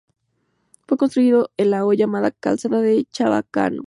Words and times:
Fue 0.87 0.97
construido 0.97 1.51
en 1.57 1.69
la 1.69 1.85
hoy 1.85 1.95
llamada 1.95 2.31
Calzada 2.31 2.81
de 2.81 3.05
Chabacano. 3.11 3.77